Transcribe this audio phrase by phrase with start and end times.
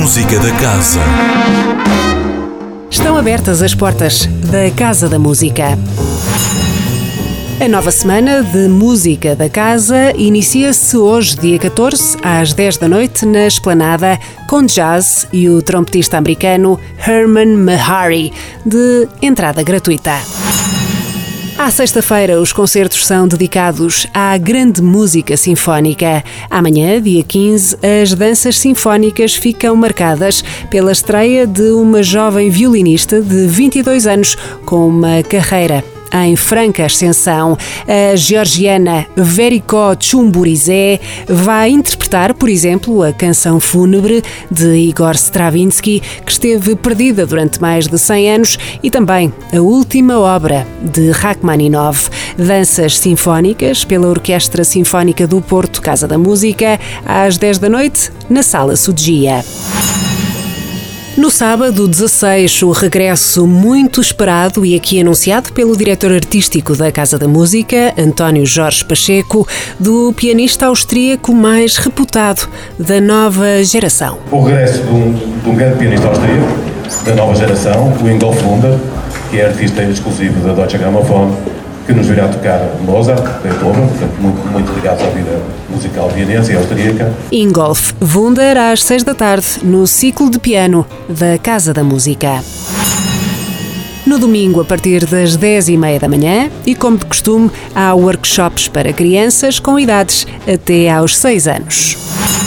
[0.00, 1.00] Música da Casa.
[2.90, 5.78] Estão abertas as portas da Casa da Música.
[7.62, 13.26] A nova semana de Música da Casa inicia-se hoje, dia 14, às 10 da noite,
[13.26, 14.18] na Esplanada,
[14.48, 18.32] com jazz e o trompetista americano Herman Mahari,
[18.64, 20.14] de entrada gratuita.
[21.60, 26.24] À sexta-feira, os concertos são dedicados à grande música sinfónica.
[26.48, 33.46] Amanhã, dia 15, as danças sinfónicas ficam marcadas pela estreia de uma jovem violinista de
[33.46, 37.56] 22 anos com uma carreira em franca ascensão.
[37.86, 46.32] A georgiana Veriko Chumburizé vai interpretar, por exemplo, a canção fúnebre de Igor Stravinsky, que
[46.32, 52.98] esteve perdida durante mais de 100 anos, e também a última obra de Rachmaninoff, Danças
[52.98, 58.76] Sinfónicas pela Orquestra Sinfónica do Porto Casa da Música, às 10 da noite, na Sala
[58.76, 59.44] Sudia.
[61.16, 67.18] No sábado 16, o regresso muito esperado e aqui anunciado pelo diretor artístico da Casa
[67.18, 69.46] da Música, António Jorge Pacheco,
[69.78, 74.18] do pianista austríaco mais reputado da nova geração.
[74.30, 76.46] O regresso de um, de um grande pianista austríaco
[77.04, 78.78] da nova geração, o Ingolf Wunder,
[79.30, 81.34] que é artista exclusivo da Deutsche Grammophon,
[81.86, 86.56] que nos virá tocar Mozart, Beethoven, portanto, muito, muito ligados à vida musical vienense e
[86.56, 87.12] austríaca.
[87.32, 92.42] Ingolf Wunder, às seis da tarde, no ciclo de piano da Casa da Música.
[94.06, 97.94] No domingo, a partir das 10 e meia da manhã, e como de costume, há
[97.94, 102.39] workshops para crianças com idades até aos 6 anos.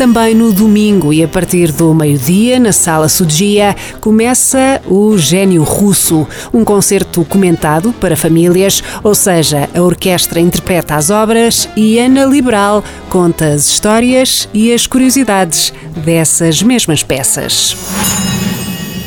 [0.00, 6.26] Também no domingo e a partir do meio-dia, na Sala Sudia, começa o Gênio Russo,
[6.54, 12.82] um concerto comentado para famílias, ou seja, a orquestra interpreta as obras e Ana Liberal
[13.10, 15.70] conta as histórias e as curiosidades
[16.02, 17.76] dessas mesmas peças.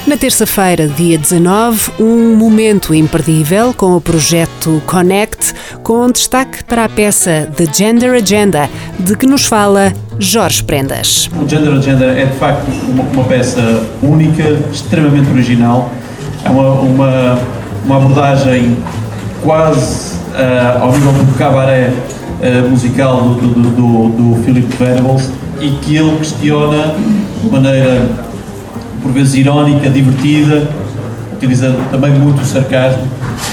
[0.06, 6.90] Na terça-feira, dia 19, um momento imperdível com o projeto Connect, com destaque para a
[6.90, 8.70] peça The Gender Agenda,
[9.00, 11.30] de que nos fala Jorge Prendas.
[11.42, 13.62] O Gender Agenda é de facto uma, uma peça
[14.02, 14.44] única,
[14.74, 15.90] extremamente original,
[16.44, 17.40] é uma, uma,
[17.86, 18.76] uma abordagem
[19.42, 21.94] quase uh, ao nível do cabaré
[22.42, 25.32] uh, musical do, do, do, do Philip Venables
[25.62, 26.94] e que ele questiona
[27.42, 28.33] de maneira
[29.04, 30.68] por vezes irónica, divertida,
[31.34, 33.04] utilizando também muito o sarcasmo,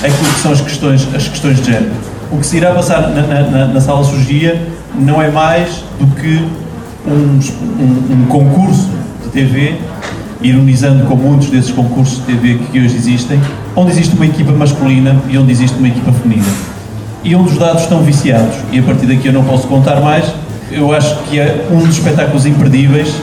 [0.03, 1.91] aquilo que são as questões, as questões de género.
[2.31, 6.47] O que se irá passar na, na, na sala surgia não é mais do que
[7.07, 7.41] um,
[7.81, 8.89] um, um, concurso
[9.25, 9.75] de TV,
[10.41, 13.41] ironizando com muitos desses concursos de TV que hoje existem,
[13.75, 16.47] onde existe uma equipa masculina e onde existe uma equipa feminina.
[17.25, 20.25] E onde os dados estão viciados, e a partir daqui eu não posso contar mais,
[20.71, 23.15] eu acho que é um dos espetáculos imperdíveis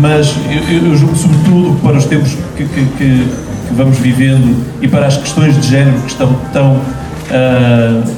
[0.00, 4.88] mas eu, eu julgo sobretudo para os tempos que, que, que, que, vamos vivendo e
[4.88, 8.12] para as questões de género que estão tão, uh,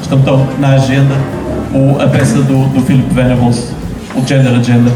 [0.00, 1.14] estão tão na agenda,
[2.00, 3.72] a peça do, do Philip Venables,
[4.14, 4.92] o Gender Agenda,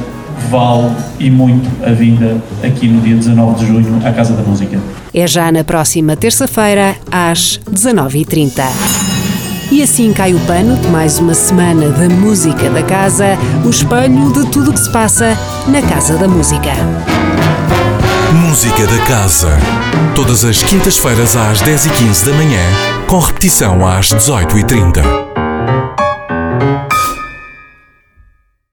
[0.50, 4.78] vale e muito a vinda aqui no dia 19 de junho à Casa da Música.
[5.12, 8.97] É já na próxima terça-feira, às 19h30.
[9.70, 14.32] E assim cai o pano de mais uma semana da música da casa, o espelho
[14.32, 15.36] de tudo o que se passa
[15.66, 16.72] na Casa da Música.
[18.32, 19.58] Música da Casa.
[20.14, 22.62] Todas as quintas-feiras às 10h15 da manhã,
[23.06, 25.28] com repetição às 18h30.